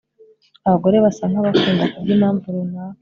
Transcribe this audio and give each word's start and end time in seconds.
Abagore 0.67 0.97
basa 1.05 1.23
nkabakunda 1.29 1.83
kubwimpamvu 1.91 2.45
runaka 2.55 2.99